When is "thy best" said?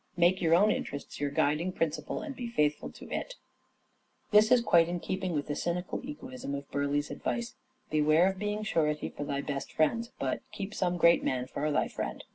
9.25-9.71